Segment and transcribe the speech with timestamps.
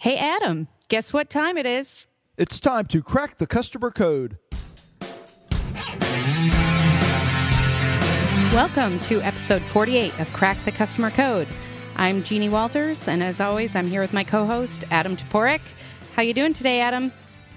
[0.00, 2.06] Hey, Adam, guess what time it is?
[2.38, 4.38] It's time to crack the customer code.
[8.54, 11.48] Welcome to episode 48 of Crack the Customer Code.
[11.96, 15.60] I'm Jeannie Walters, and as always, I'm here with my co-host Adam Toporek.
[16.14, 17.12] How you doing today, Adam?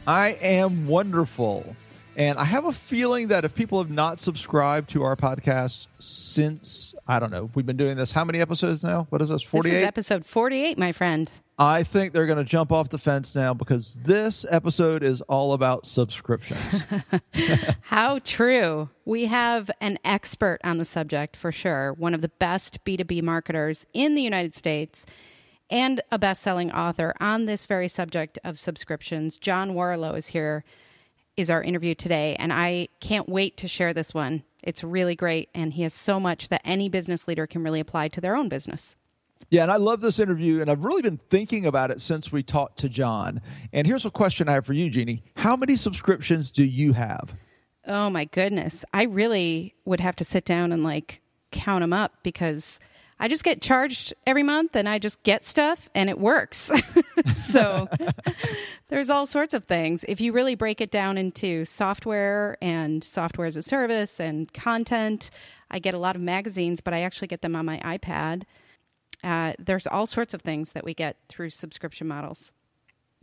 [0.05, 1.77] I am wonderful.
[2.17, 6.93] And I have a feeling that if people have not subscribed to our podcast since,
[7.07, 9.07] I don't know, we've been doing this how many episodes now?
[9.11, 9.71] What is this, 48?
[9.71, 11.31] This is episode 48, my friend.
[11.57, 15.53] I think they're going to jump off the fence now because this episode is all
[15.53, 16.83] about subscriptions.
[17.81, 18.89] How true.
[19.05, 23.85] We have an expert on the subject for sure, one of the best B2B marketers
[23.93, 25.05] in the United States
[25.69, 29.37] and a best selling author on this very subject of subscriptions.
[29.37, 30.63] John Warrillow is here,
[31.37, 34.43] is our interview today, and I can't wait to share this one.
[34.63, 38.07] It's really great, and he has so much that any business leader can really apply
[38.09, 38.95] to their own business.
[39.49, 42.43] Yeah, and I love this interview, and I've really been thinking about it since we
[42.43, 43.41] talked to John.
[43.71, 45.23] And here's a question I have for you, Jeannie.
[45.35, 47.35] How many subscriptions do you have?
[47.85, 48.85] Oh my goodness.
[48.93, 52.79] I really would have to sit down and like count them up because
[53.19, 56.71] I just get charged every month and I just get stuff and it works.
[57.33, 57.87] so
[58.89, 60.03] there's all sorts of things.
[60.07, 65.29] If you really break it down into software and software as a service and content,
[65.69, 68.43] I get a lot of magazines, but I actually get them on my iPad.
[69.23, 72.51] Uh, there's all sorts of things that we get through subscription models.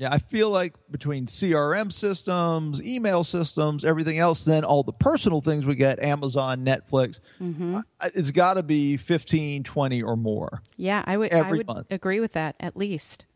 [0.01, 5.43] Yeah, I feel like between CRM systems, email systems, everything else, then all the personal
[5.43, 7.81] things we get, Amazon, Netflix, mm-hmm.
[8.15, 10.63] it's got to be 15, 20 or more.
[10.79, 11.87] Yeah, I would, I would month.
[11.91, 13.27] agree with that at least.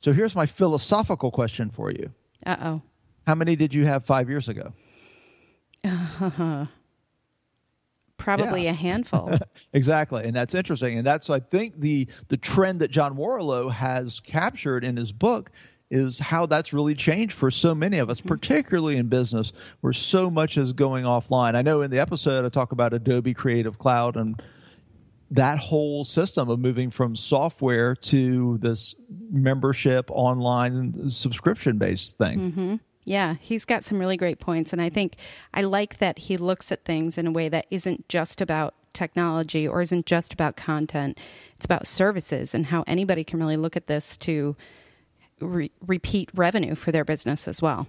[0.00, 2.10] So here's my philosophical question for you.
[2.46, 2.82] Uh oh.
[3.26, 4.72] How many did you have five years ago?
[8.16, 8.70] probably yeah.
[8.70, 9.30] a handful.
[9.72, 14.20] exactly, and that's interesting, and that's I think the the trend that John Warrillow has
[14.20, 15.50] captured in his book
[15.90, 18.28] is how that's really changed for so many of us, mm-hmm.
[18.28, 21.54] particularly in business, where so much is going offline.
[21.54, 24.42] I know in the episode I talk about Adobe Creative Cloud and
[25.30, 28.94] that whole system of moving from software to this
[29.30, 32.38] membership online subscription based thing.
[32.52, 32.74] Mm-hmm.
[33.06, 34.72] Yeah, he's got some really great points.
[34.72, 35.16] And I think
[35.54, 39.66] I like that he looks at things in a way that isn't just about technology
[39.66, 41.16] or isn't just about content.
[41.54, 44.56] It's about services and how anybody can really look at this to
[45.40, 47.86] re- repeat revenue for their business as well.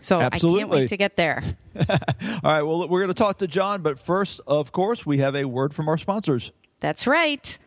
[0.00, 0.58] So Absolutely.
[0.58, 1.44] I can't wait to get there.
[1.76, 1.86] All
[2.42, 2.62] right.
[2.62, 5.72] Well, we're going to talk to John, but first, of course, we have a word
[5.72, 6.50] from our sponsors.
[6.80, 7.58] That's right.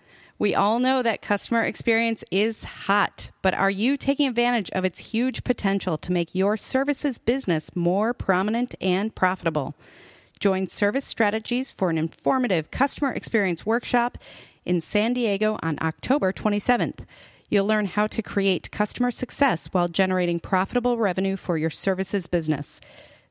[0.44, 5.00] We all know that customer experience is hot, but are you taking advantage of its
[5.00, 9.74] huge potential to make your services business more prominent and profitable?
[10.42, 14.18] Join Service Strategies for an informative customer experience workshop
[14.66, 17.06] in San Diego on October 27th.
[17.50, 22.82] You'll learn how to create customer success while generating profitable revenue for your services business.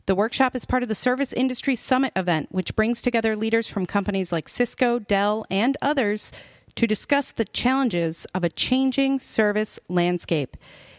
[0.06, 3.84] The workshop is part of the Service Industry Summit event, which brings together leaders from
[3.84, 6.32] companies like Cisco, Dell, and others
[6.76, 10.56] to discuss the challenges of a changing service landscape.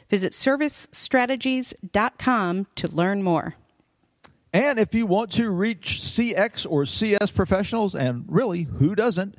[0.10, 3.56] Visit servicestrategies.com to learn more.
[4.54, 9.36] And if you want to reach CX or CS professionals, and really, who doesn't?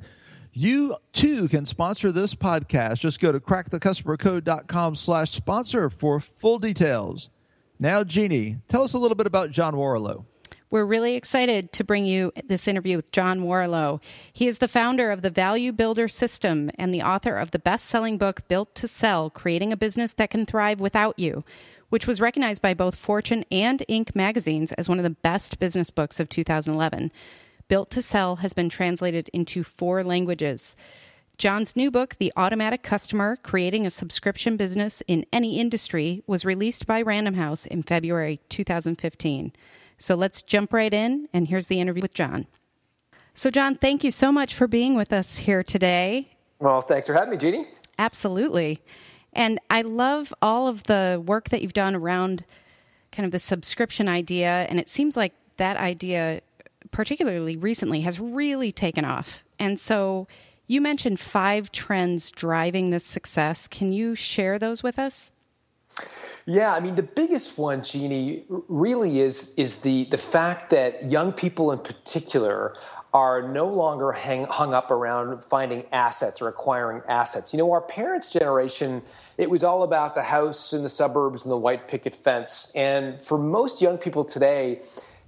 [0.51, 2.99] You too can sponsor this podcast.
[2.99, 7.29] Just go to crackthecustomercode.com slash sponsor for full details.
[7.79, 10.25] Now, Jeannie, tell us a little bit about John Warrillow.
[10.71, 14.01] We're really excited to bring you this interview with John Warrillow.
[14.33, 17.85] He is the founder of the Value Builder System and the author of the best
[17.85, 21.43] selling book, Built to Sell Creating a Business That Can Thrive Without You,
[21.89, 24.15] which was recognized by both Fortune and Inc.
[24.15, 27.11] magazines as one of the best business books of 2011.
[27.67, 30.75] Built to Sell has been translated into four languages.
[31.37, 36.87] John's new book, The Automatic Customer Creating a Subscription Business in Any Industry, was released
[36.87, 39.53] by Random House in February 2015.
[39.97, 42.47] So let's jump right in, and here's the interview with John.
[43.33, 46.29] So, John, thank you so much for being with us here today.
[46.59, 47.67] Well, thanks for having me, Jeannie.
[47.97, 48.81] Absolutely.
[49.33, 52.45] And I love all of the work that you've done around
[53.11, 54.65] kind of the subscription idea.
[54.69, 56.41] And it seems like that idea,
[56.91, 59.43] particularly recently, has really taken off.
[59.59, 60.27] And so
[60.67, 63.67] you mentioned five trends driving this success.
[63.67, 65.31] Can you share those with us?
[66.45, 71.31] Yeah, I mean the biggest one, Jeannie, really is is the the fact that young
[71.31, 72.75] people in particular
[73.15, 77.53] are no longer hang, hung up around finding assets or acquiring assets.
[77.53, 79.01] You know, our parents' generation,
[79.37, 82.73] it was all about the house in the suburbs and the white picket fence.
[82.75, 84.81] And for most young people today,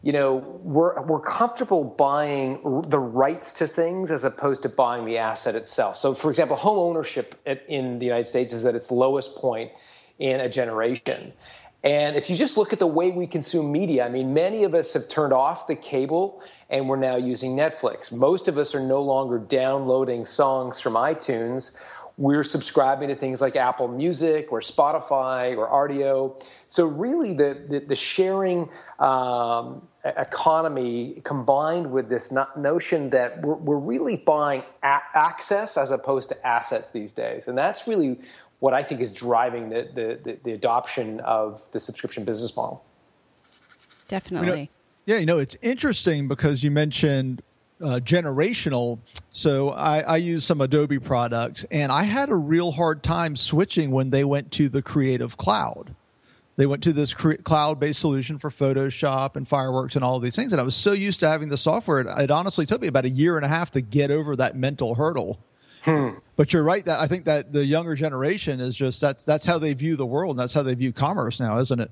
[0.03, 2.59] you know, we're, we're comfortable buying
[2.89, 5.95] the rights to things as opposed to buying the asset itself.
[5.95, 7.35] So, for example, home ownership
[7.69, 9.71] in the United States is at its lowest point
[10.19, 11.33] in a generation.
[11.83, 14.73] And if you just look at the way we consume media, I mean, many of
[14.73, 18.11] us have turned off the cable and we're now using Netflix.
[18.11, 21.77] Most of us are no longer downloading songs from iTunes
[22.17, 26.43] we're subscribing to things like Apple Music or Spotify or Rdio.
[26.67, 33.77] So really, the the, the sharing um, economy combined with this notion that we're, we're
[33.77, 38.19] really buying a- access as opposed to assets these days, and that's really
[38.59, 42.83] what I think is driving the the, the, the adoption of the subscription business model.
[44.07, 44.47] Definitely.
[44.47, 44.67] You know,
[45.05, 47.41] yeah, you know, it's interesting because you mentioned
[47.81, 48.99] uh, generational.
[49.31, 53.91] So I, I use some Adobe products, and I had a real hard time switching
[53.91, 55.95] when they went to the Creative Cloud.
[56.55, 60.35] They went to this cre- cloud-based solution for Photoshop and Fireworks and all of these
[60.35, 61.99] things, and I was so used to having the software.
[61.99, 64.55] It, it honestly took me about a year and a half to get over that
[64.55, 65.39] mental hurdle.
[65.87, 66.09] Hmm.
[66.35, 69.57] But you're right that I think that the younger generation is just that's that's how
[69.57, 71.89] they view the world, and that's how they view commerce now, isn't it?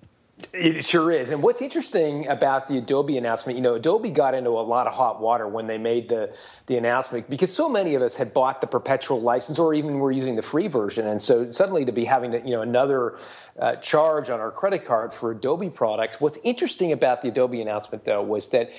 [0.52, 1.32] It sure is.
[1.32, 4.94] And what's interesting about the Adobe announcement, you know, Adobe got into a lot of
[4.94, 6.34] hot water when they made the,
[6.68, 10.12] the announcement because so many of us had bought the perpetual license or even were
[10.12, 11.08] using the free version.
[11.08, 13.18] And so suddenly to be having to, you know, another
[13.58, 16.20] uh, charge on our credit card for Adobe products.
[16.20, 18.72] What's interesting about the Adobe announcement, though, was that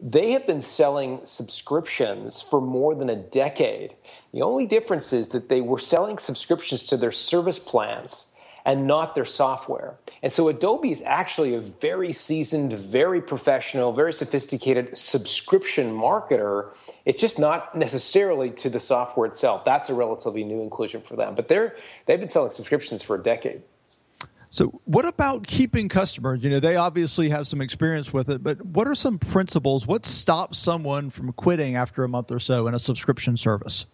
[0.00, 3.94] they have been selling subscriptions for more than a decade.
[4.32, 8.33] The only difference is that they were selling subscriptions to their service plans
[8.64, 9.96] and not their software.
[10.22, 16.70] And so Adobe is actually a very seasoned, very professional, very sophisticated subscription marketer.
[17.04, 19.64] It's just not necessarily to the software itself.
[19.64, 21.34] That's a relatively new inclusion for them.
[21.34, 21.76] But they're
[22.06, 23.62] they've been selling subscriptions for a decade.
[24.54, 26.44] So, what about keeping customers?
[26.44, 29.84] You know, they obviously have some experience with it, but what are some principles?
[29.84, 33.86] What stops someone from quitting after a month or so in a subscription service?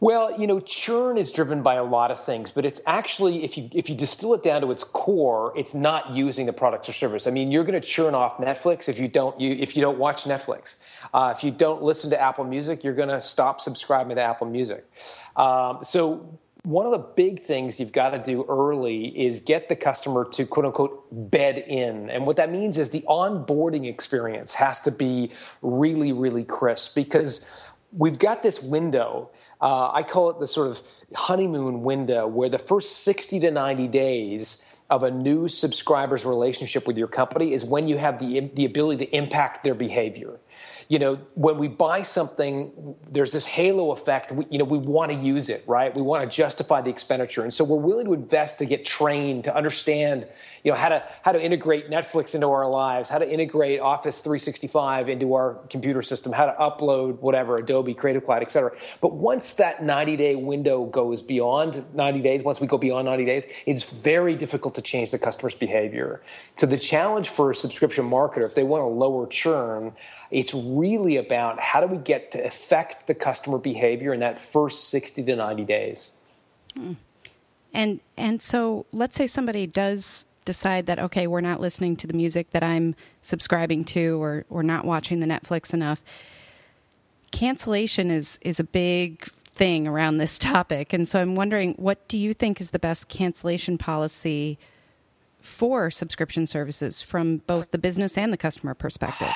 [0.00, 3.58] Well, you know, churn is driven by a lot of things, but it's actually if
[3.58, 6.92] you if you distill it down to its core, it's not using the product or
[6.92, 7.26] service.
[7.26, 9.98] I mean, you're going to churn off Netflix if you don't you if you don't
[9.98, 10.76] watch Netflix.
[11.12, 14.46] Uh, if you don't listen to Apple Music, you're going to stop subscribing to Apple
[14.46, 14.88] Music.
[15.34, 19.76] Um, so one of the big things you've got to do early is get the
[19.76, 22.08] customer to quote unquote bed in.
[22.10, 27.50] And what that means is the onboarding experience has to be really, really crisp because
[27.92, 29.30] we've got this window
[29.60, 30.82] uh, I call it the sort of
[31.14, 36.96] honeymoon window where the first 60 to 90 days of a new subscriber's relationship with
[36.96, 40.38] your company is when you have the, the ability to impact their behavior
[40.88, 44.32] you know, when we buy something, there's this halo effect.
[44.32, 45.94] We, you know, we want to use it, right?
[45.94, 49.44] We want to justify the expenditure, and so we're willing to invest to get trained
[49.44, 50.26] to understand,
[50.64, 54.20] you know, how to how to integrate Netflix into our lives, how to integrate Office
[54.20, 58.72] 365 into our computer system, how to upload whatever Adobe Creative Cloud, et cetera.
[59.02, 63.26] But once that 90 day window goes beyond 90 days, once we go beyond 90
[63.26, 66.22] days, it's very difficult to change the customer's behavior.
[66.56, 69.92] So the challenge for a subscription marketer, if they want to lower churn,
[70.30, 74.88] it's really about how do we get to affect the customer behavior in that first
[74.90, 76.16] 60 to 90 days.
[76.76, 76.92] Hmm.
[77.74, 82.14] And and so let's say somebody does decide that okay, we're not listening to the
[82.14, 86.02] music that I'm subscribing to or or not watching the Netflix enough.
[87.30, 90.92] Cancellation is is a big thing around this topic.
[90.92, 94.58] And so I'm wondering what do you think is the best cancellation policy
[95.48, 99.32] for subscription services from both the business and the customer perspective?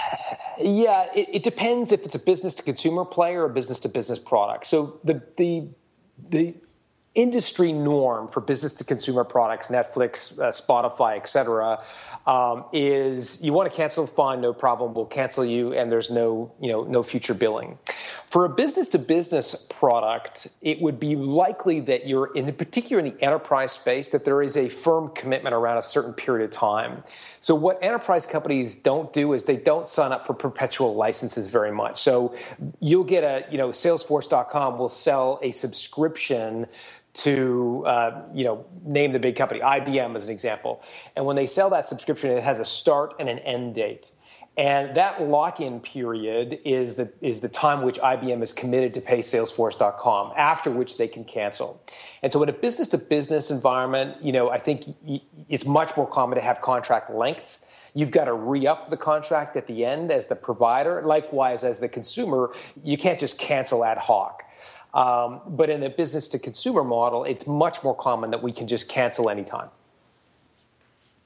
[0.60, 3.88] Yeah, it, it depends if it's a business to consumer play or a business to
[3.88, 4.66] business product.
[4.66, 5.68] So the the
[6.28, 6.54] the
[7.14, 11.82] industry norm for business to consumer products, Netflix, uh, Spotify, et cetera,
[12.26, 14.94] um, is you want to cancel, fine, no problem.
[14.94, 17.78] We'll cancel you, and there's no, you know, no future billing.
[18.32, 23.14] For a business to business product, it would be likely that you're, in particular in
[23.14, 27.04] the enterprise space, that there is a firm commitment around a certain period of time.
[27.42, 31.72] So what enterprise companies don't do is they don't sign up for perpetual licenses very
[31.72, 32.00] much.
[32.00, 32.34] So
[32.80, 36.66] you'll get a, you know, Salesforce.com will sell a subscription
[37.14, 40.82] to uh, you know name the big company IBM as an example
[41.14, 44.12] and when they sell that subscription it has a start and an end date
[44.58, 49.20] and that lock-in period is the is the time which IBM is committed to pay
[49.20, 51.82] salesforce.com after which they can cancel
[52.22, 54.84] and so in a business to business environment you know I think
[55.48, 57.58] it's much more common to have contract length
[57.94, 61.02] You've got to re up the contract at the end as the provider.
[61.02, 64.44] Likewise, as the consumer, you can't just cancel ad hoc.
[64.94, 68.66] Um, but in a business to consumer model, it's much more common that we can
[68.66, 69.68] just cancel anytime.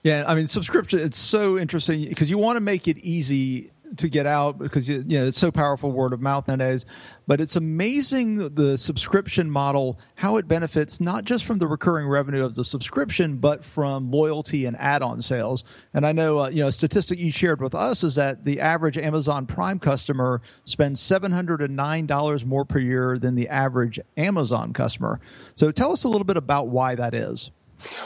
[0.03, 4.09] Yeah, I mean, subscription, it's so interesting because you want to make it easy to
[4.09, 6.85] get out because you know it's so powerful word of mouth nowadays.
[7.27, 12.45] But it's amazing the subscription model how it benefits not just from the recurring revenue
[12.45, 15.65] of the subscription but from loyalty and add-on sales.
[15.95, 18.61] And i know uh, you know a statistic you shared with us is that the
[18.61, 25.21] average amazon prime customer spends $709 more per year than the average amazon customer.
[25.55, 27.51] So tell us a little bit about why that is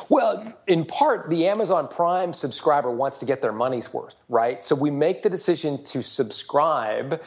[0.08, 4.64] well, in part, the Amazon Prime subscriber wants to get their money's worth, right?
[4.64, 7.20] So we make the decision to subscribe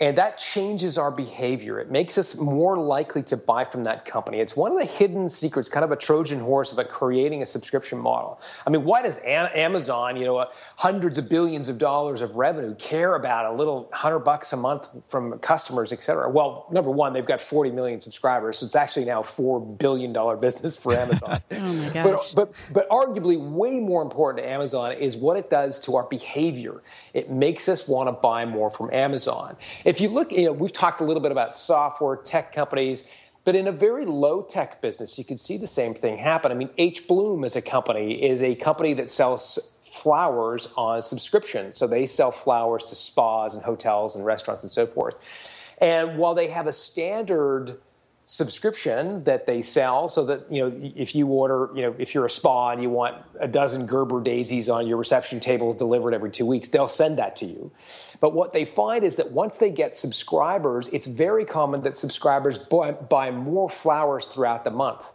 [0.00, 1.78] and that changes our behavior.
[1.78, 4.40] It makes us more likely to buy from that company.
[4.40, 7.98] It's one of the hidden secrets, kind of a Trojan horse of creating a subscription
[7.98, 8.40] model.
[8.66, 12.74] I mean, why does Amazon, you know, uh, hundreds of billions of dollars of revenue,
[12.76, 16.30] care about a little hundred bucks a month from customers, et cetera?
[16.30, 20.14] Well, number one, they've got 40 million subscribers, so it's actually now a four billion
[20.14, 21.42] dollar business for Amazon.
[21.50, 22.32] oh my gosh!
[22.32, 26.04] But, but but arguably, way more important to Amazon is what it does to our
[26.04, 26.82] behavior.
[27.12, 29.58] It makes us want to buy more from Amazon
[29.90, 33.02] if you look, you know, we've talked a little bit about software, tech companies,
[33.44, 36.52] but in a very low tech business, you can see the same thing happen.
[36.52, 37.08] I mean, H.
[37.08, 41.72] Bloom as a company is a company that sells flowers on subscription.
[41.72, 45.16] So they sell flowers to spas and hotels and restaurants and so forth.
[45.78, 47.80] And while they have a standard
[48.24, 52.26] subscription that they sell so that you know if you order you know if you're
[52.26, 56.30] a spa and you want a dozen gerber daisies on your reception table delivered every
[56.30, 57.72] two weeks they'll send that to you.
[58.20, 62.58] But what they find is that once they get subscribers it's very common that subscribers
[62.58, 65.10] buy, buy more flowers throughout the month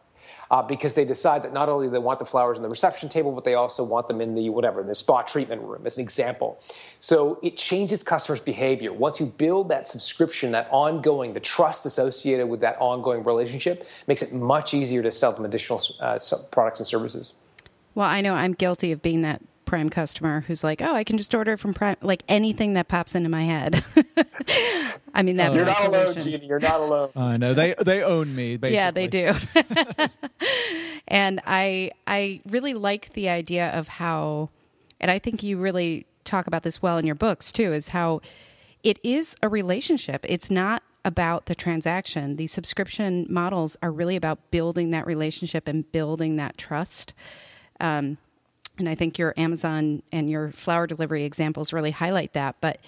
[0.55, 3.33] uh, because they decide that not only they want the flowers in the reception table,
[3.33, 6.03] but they also want them in the whatever, in the spa treatment room, as an
[6.03, 6.61] example.
[7.01, 8.93] So it changes customers' behavior.
[8.93, 14.21] Once you build that subscription, that ongoing, the trust associated with that ongoing relationship makes
[14.21, 16.17] it much easier to sell them additional uh,
[16.51, 17.33] products and services.
[17.93, 21.17] Well, I know I'm guilty of being that Prime customer who's like, "Oh, I can
[21.17, 23.83] just order from Prime, like anything that pops into my head."
[25.15, 26.01] I mean, that's you're not solution.
[26.01, 26.45] alone, Jeannie.
[26.45, 27.09] You're not alone.
[27.15, 28.57] I know they they own me.
[28.57, 28.75] Basically.
[28.75, 29.33] Yeah, they do.
[31.07, 34.49] and I I really like the idea of how,
[34.99, 38.21] and I think you really talk about this well in your books too, is how
[38.83, 40.25] it is a relationship.
[40.27, 42.35] It's not about the transaction.
[42.35, 47.13] These subscription models are really about building that relationship and building that trust.
[47.79, 48.17] Um,
[48.77, 52.55] and I think your Amazon and your flower delivery examples really highlight that.
[52.59, 52.79] But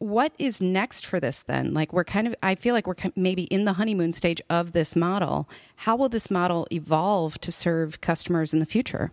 [0.00, 1.74] what is next for this then?
[1.74, 4.96] Like, we're kind of, I feel like we're maybe in the honeymoon stage of this
[4.96, 5.48] model.
[5.76, 9.12] How will this model evolve to serve customers in the future?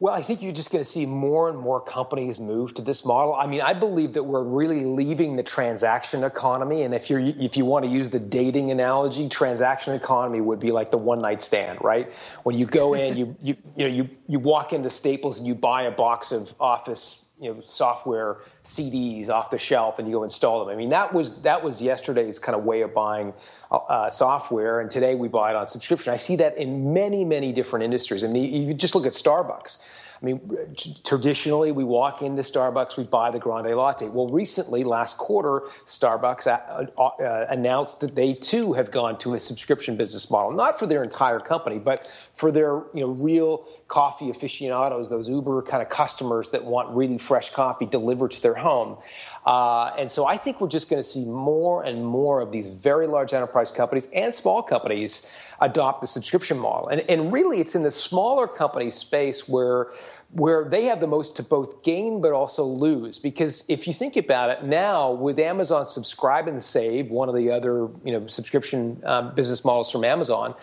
[0.00, 3.04] Well, I think you're just going to see more and more companies move to this
[3.04, 3.34] model.
[3.34, 7.56] I mean, I believe that we're really leaving the transaction economy, and if you're if
[7.56, 11.42] you want to use the dating analogy, transaction economy would be like the one night
[11.42, 12.12] stand, right?
[12.44, 15.56] When you go in, you you you know you you walk into Staples and you
[15.56, 20.24] buy a box of Office you know software CDs off the shelf and you go
[20.24, 20.74] install them.
[20.74, 23.32] I mean, that was that was yesterday's kind of way of buying
[23.70, 26.12] uh, software, and today we buy it on subscription.
[26.12, 28.24] I see that in many many different industries.
[28.24, 29.78] I mean, you just look at Starbucks.
[30.20, 34.08] I mean, traditionally, we walk into Starbucks, we buy the grande latte.
[34.08, 39.40] Well, recently, last quarter, Starbucks uh, uh, announced that they too have gone to a
[39.40, 44.28] subscription business model, not for their entire company, but for their you know real coffee
[44.28, 48.98] aficionados, those Uber kind of customers that want really fresh coffee delivered to their home.
[49.46, 52.68] Uh, and so I think we're just going to see more and more of these
[52.68, 55.26] very large enterprise companies and small companies
[55.60, 56.88] adopt the subscription model.
[56.88, 59.88] And, and really, it's in the smaller company space where
[60.32, 64.14] where they have the most to both gain but also lose because if you think
[64.14, 69.00] about it now with amazon subscribe and save one of the other you know subscription
[69.06, 70.54] um, business models from amazon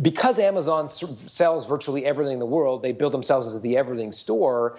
[0.00, 4.78] because amazon sells virtually everything in the world they build themselves as the everything store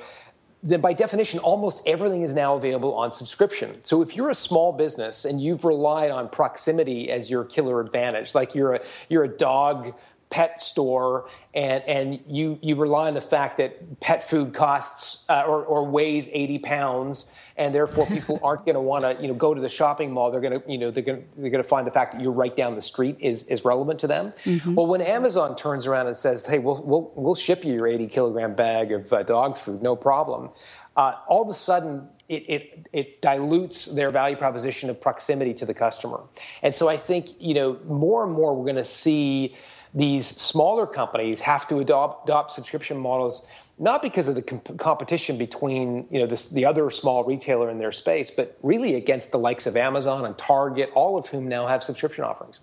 [0.61, 3.79] then by definition, almost everything is now available on subscription.
[3.83, 8.35] So if you're a small business and you've relied on proximity as your killer advantage,
[8.35, 9.93] like you're a you're a dog
[10.29, 15.43] pet store and and you you rely on the fact that pet food costs uh,
[15.47, 19.33] or, or weighs 80 pounds and therefore people aren't going to want to you know
[19.33, 20.31] go to the shopping mall.
[20.31, 22.31] They're going to you know they're going they're going to find the fact that you're
[22.31, 24.33] right down the street is is relevant to them.
[24.45, 24.75] Mm-hmm.
[24.75, 28.07] well when amazon turns around and says hey we'll we'll, we'll ship you your 80
[28.07, 30.49] kilogram bag of uh, dog food no problem
[30.95, 35.65] uh, all of a sudden it, it, it dilutes their value proposition of proximity to
[35.65, 36.21] the customer.
[36.61, 39.55] And so i think you know more and more we're going to see
[39.93, 43.47] these smaller companies have to adopt, adopt subscription models
[43.79, 47.79] not because of the comp- competition between you know this, the other small retailer in
[47.79, 51.65] their space, but really against the likes of Amazon and Target, all of whom now
[51.65, 52.59] have subscription offerings.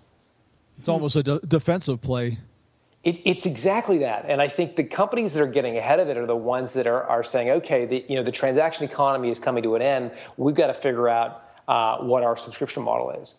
[0.77, 2.37] It's almost a de- defensive play.
[3.03, 6.17] It, it's exactly that, and I think the companies that are getting ahead of it
[6.17, 9.39] are the ones that are, are saying, okay, the, you know, the transaction economy is
[9.39, 10.11] coming to an end.
[10.35, 13.35] We've got to figure out uh, what our subscription model is.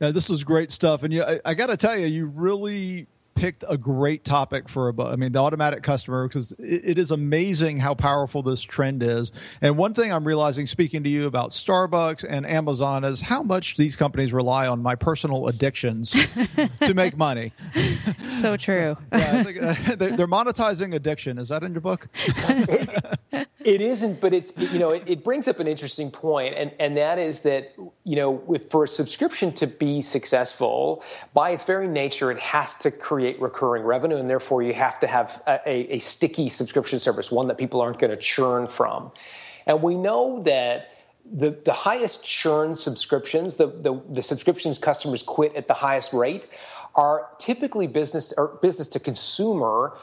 [0.00, 3.06] Now, this is great stuff, and you, I, I got to tell you, you really
[3.40, 5.10] picked a great topic for a book.
[5.10, 9.32] I mean the automatic customer because it, it is amazing how powerful this trend is.
[9.62, 13.76] And one thing I'm realizing speaking to you about Starbucks and Amazon is how much
[13.76, 16.10] these companies rely on my personal addictions
[16.82, 17.52] to make money.
[18.30, 18.98] So true.
[19.10, 21.38] yeah, think, uh, they're, they're, monetizing addiction.
[21.38, 22.08] Is that in your book?
[23.64, 26.96] it isn't, but it's you know it, it, brings up an interesting point, and and
[26.96, 27.74] that is that
[28.04, 32.90] you know for a subscription to be successful, by its very nature, it has to
[32.90, 37.30] create recurring revenue, and therefore you have to have a, a, a sticky subscription service,
[37.30, 39.12] one that people aren't going to churn from,
[39.66, 40.88] and we know that.
[41.32, 46.48] The, the highest churn subscriptions, the, the, the subscriptions customers quit at the highest rate,
[46.96, 49.96] are typically business or business to consumer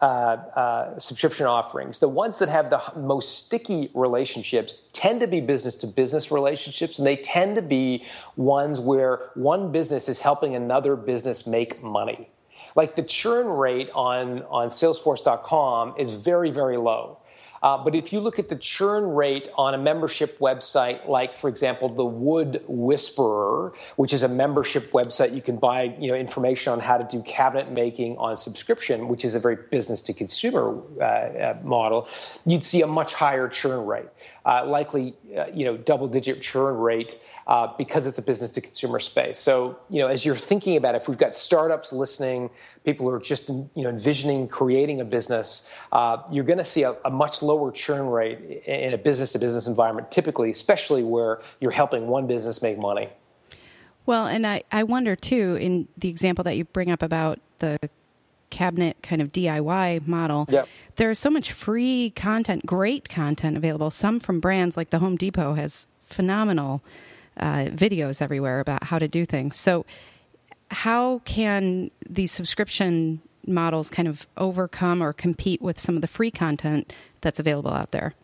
[0.00, 1.98] uh, uh, subscription offerings.
[1.98, 6.98] The ones that have the most sticky relationships tend to be business to business relationships,
[6.98, 8.04] and they tend to be
[8.36, 12.28] ones where one business is helping another business make money.
[12.76, 17.19] Like the churn rate on, on Salesforce.com is very, very low.
[17.62, 21.48] Uh, but if you look at the churn rate on a membership website, like for
[21.48, 26.72] example the Wood Whisperer, which is a membership website you can buy, you know, information
[26.72, 30.80] on how to do cabinet making on subscription, which is a very business to consumer
[31.00, 32.08] uh, uh, model,
[32.46, 34.08] you'd see a much higher churn rate,
[34.44, 38.60] uh, likely, uh, you know, double digit churn rate uh, because it's a business to
[38.60, 39.38] consumer space.
[39.38, 42.50] So, you know, as you're thinking about it, if we've got startups listening,
[42.84, 46.84] people who are just, you know, envisioning creating a business, uh, you're going to see
[46.84, 51.40] a, a, much lower churn rate in a business to business environment, typically, especially where
[51.60, 53.08] you're helping one business make money.
[54.06, 57.78] Well, and I, I wonder too, in the example that you bring up about the
[58.50, 60.68] cabinet kind of DIY model, yep.
[60.96, 63.90] there's so much free content, great content available.
[63.90, 66.82] Some from brands like the Home Depot has phenomenal
[67.36, 69.56] uh, videos everywhere about how to do things.
[69.56, 69.86] So,
[70.70, 76.30] how can these subscription models kind of overcome or compete with some of the free
[76.30, 78.14] content that's available out there?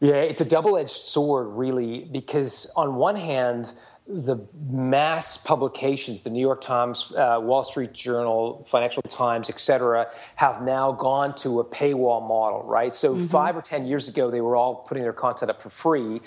[0.00, 3.72] Yeah, it's a double edged sword, really, because on one hand,
[4.08, 4.36] the
[4.68, 10.62] mass publications, the New York Times, uh, Wall Street Journal, Financial Times, et cetera, have
[10.62, 12.94] now gone to a paywall model, right?
[12.94, 13.26] So mm-hmm.
[13.26, 16.20] five or 10 years ago, they were all putting their content up for free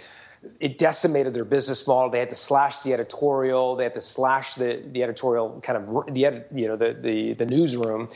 [0.60, 2.10] it decimated their business model.
[2.10, 3.76] They had to slash the editorial.
[3.76, 7.34] They had to slash the, the editorial kind of the edit, you know the, the
[7.34, 8.10] the newsroom.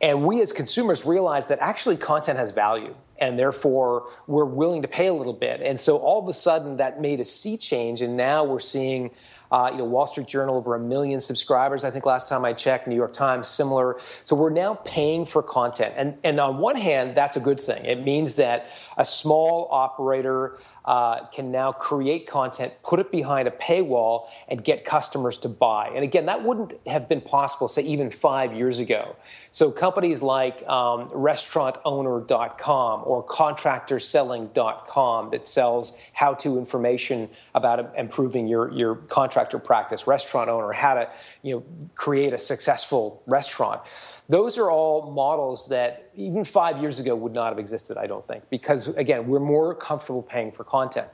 [0.00, 4.88] And we as consumers realized that actually content has value, and therefore we're willing to
[4.88, 5.60] pay a little bit.
[5.60, 9.10] And so all of a sudden that made a sea change, and now we're seeing.
[9.50, 11.82] Uh, you know, Wall Street Journal over a million subscribers.
[11.82, 13.96] I think last time I checked, New York Times similar.
[14.26, 17.82] So we're now paying for content, and and on one hand, that's a good thing.
[17.86, 18.66] It means that
[18.98, 24.86] a small operator uh, can now create content, put it behind a paywall, and get
[24.86, 25.90] customers to buy.
[25.94, 29.14] And again, that wouldn't have been possible, say, even five years ago.
[29.58, 38.94] So companies like um, restaurantowner.com or contractorselling.com that sells how-to information about improving your, your
[38.94, 41.10] contractor practice, restaurant owner, how to
[41.42, 41.64] you know,
[41.96, 43.82] create a successful restaurant
[44.28, 48.26] those are all models that even five years ago would not have existed, I don't
[48.28, 51.08] think, because again, we're more comfortable paying for content.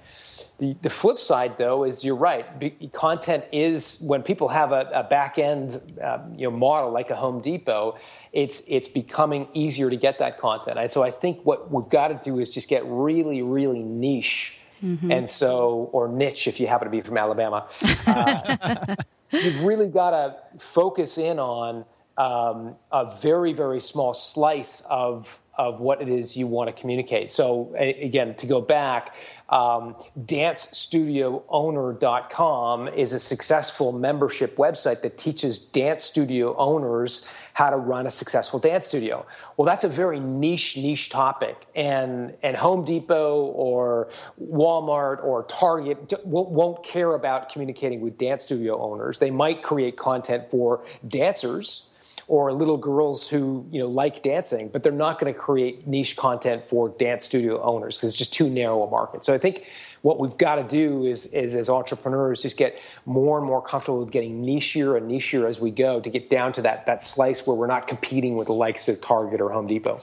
[0.58, 2.58] The, the flip side, though, is you're right.
[2.58, 7.10] Be, content is when people have a, a back end um, you know, model like
[7.10, 7.98] a Home Depot,
[8.32, 10.78] it's, it's becoming easier to get that content.
[10.78, 14.58] And so I think what we've got to do is just get really, really niche.
[14.80, 15.10] Mm-hmm.
[15.10, 17.68] And so, or niche if you happen to be from Alabama.
[18.06, 18.96] Uh,
[19.32, 21.84] you've really got to focus in on
[22.16, 27.30] um, a very, very small slice of of what it is you want to communicate.
[27.30, 29.14] So again, to go back,
[29.50, 38.06] um, dancestudioowner.com is a successful membership website that teaches dance studio owners how to run
[38.06, 39.24] a successful dance studio.
[39.56, 44.08] Well, that's a very niche, niche topic, and and Home Depot or
[44.42, 49.20] Walmart or Target won't care about communicating with dance studio owners.
[49.20, 51.90] They might create content for dancers
[52.26, 56.16] or little girls who you know like dancing, but they're not going to create niche
[56.16, 59.24] content for dance studio owners because it's just too narrow a market.
[59.24, 59.66] So I think
[60.04, 64.00] what we've got to do is, is as entrepreneurs just get more and more comfortable
[64.00, 67.46] with getting nichier and nichier as we go to get down to that that slice
[67.46, 70.00] where we're not competing with the likes of Target or Home Depot.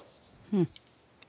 [0.49, 0.63] Hmm.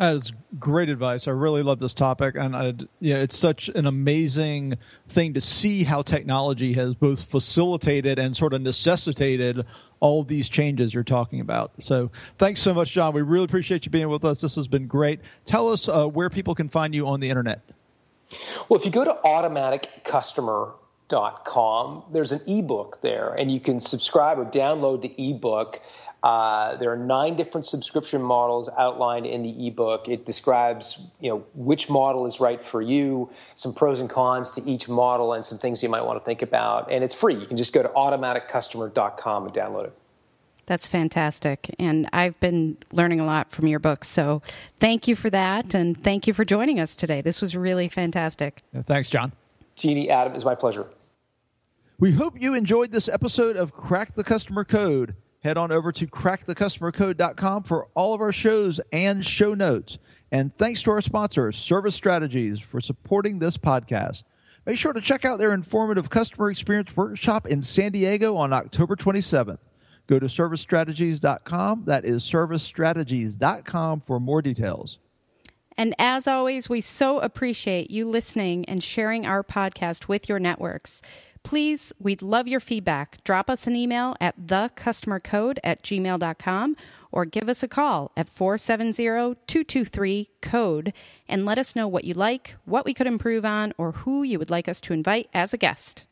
[0.02, 1.28] That's great advice.
[1.28, 4.76] I really love this topic, and I, yeah, it's such an amazing
[5.08, 9.64] thing to see how technology has both facilitated and sort of necessitated
[10.00, 11.70] all these changes you're talking about.
[11.78, 13.14] So thanks so much, John.
[13.14, 14.40] We really appreciate you being with us.
[14.40, 15.20] This has been great.
[15.46, 17.60] Tell us uh, where people can find you on the internet.
[18.68, 24.46] Well, if you go to automaticcustomer.com, there's an ebook there, and you can subscribe or
[24.46, 25.80] download the ebook.
[26.22, 30.08] Uh, there are nine different subscription models outlined in the ebook.
[30.08, 34.62] It describes, you know, which model is right for you, some pros and cons to
[34.62, 36.92] each model, and some things you might want to think about.
[36.92, 37.34] And it's free.
[37.34, 39.92] You can just go to automaticcustomer.com and download it.
[40.66, 41.74] That's fantastic.
[41.80, 44.04] And I've been learning a lot from your book.
[44.04, 44.42] So
[44.78, 45.74] thank you for that.
[45.74, 47.20] And thank you for joining us today.
[47.20, 48.62] This was really fantastic.
[48.72, 49.32] Thanks, John.
[49.74, 50.86] Jeannie, Adam, it's my pleasure.
[51.98, 55.14] We hope you enjoyed this episode of Crack the Customer Code.
[55.42, 59.98] Head on over to crackthecustomercode.com for all of our shows and show notes.
[60.30, 64.22] And thanks to our sponsor, Service Strategies, for supporting this podcast.
[64.64, 68.94] Make sure to check out their informative customer experience workshop in San Diego on October
[68.94, 69.58] 27th.
[70.06, 71.84] Go to servicestrategies.com.
[71.86, 74.98] That is servicestrategies.com for more details.
[75.76, 81.02] And as always, we so appreciate you listening and sharing our podcast with your networks.
[81.44, 83.22] Please, we'd love your feedback.
[83.24, 86.76] Drop us an email at thecustomercode at gmail.com
[87.10, 90.92] or give us a call at 470-223-CODE
[91.28, 94.38] and let us know what you like, what we could improve on, or who you
[94.38, 96.04] would like us to invite as a guest.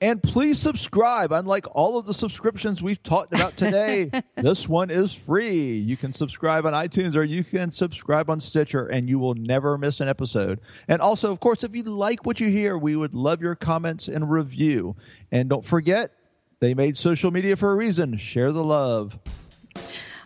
[0.00, 1.32] And please subscribe.
[1.32, 5.72] Unlike all of the subscriptions we've talked about today, this one is free.
[5.72, 9.76] You can subscribe on iTunes or you can subscribe on Stitcher, and you will never
[9.76, 10.60] miss an episode.
[10.86, 14.06] And also, of course, if you like what you hear, we would love your comments
[14.06, 14.94] and review.
[15.32, 16.12] And don't forget,
[16.60, 18.16] they made social media for a reason.
[18.18, 19.18] Share the love.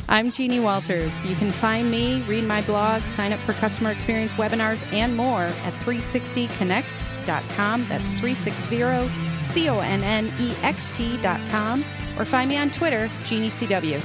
[0.09, 1.25] I'm Jeannie Walters.
[1.25, 5.43] You can find me, read my blog, sign up for customer experience webinars, and more
[5.43, 7.89] at 360connext.com.
[7.89, 11.85] That's 360 C O N N E X T.com.
[12.19, 14.03] Or find me on Twitter, JeannieCW.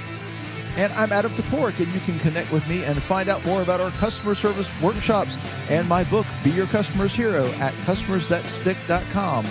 [0.78, 3.82] And I'm Adam Toporek, and you can connect with me and find out more about
[3.82, 5.36] our customer service workshops
[5.70, 9.46] and my book, Be Your Customer's Hero, at customersthatstick.com.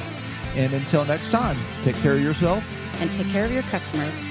[0.55, 2.63] And until next time, take care of yourself
[3.01, 4.31] and take care of your customers.